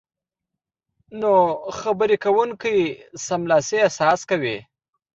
نو 1.19 1.33
خبرې 1.79 2.17
کوونکی 2.23 2.77
سملاسي 3.25 3.77
احساس 3.85 4.19
کوي 4.29 4.57